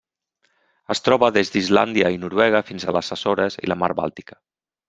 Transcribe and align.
Es 0.95 1.01
troba 1.07 1.29
des 1.35 1.53
d'Islàndia 1.57 2.11
i 2.15 2.19
Noruega 2.23 2.65
fins 2.71 2.87
a 2.89 2.99
les 2.99 3.15
Açores 3.19 3.63
i 3.67 3.73
la 3.73 3.81
Mar 3.83 3.95
Bàltica. 4.05 4.43